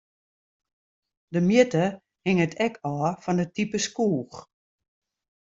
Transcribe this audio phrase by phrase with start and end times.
[1.33, 1.83] De mjitte
[2.25, 4.37] hinget ek ôf fan it type skoech.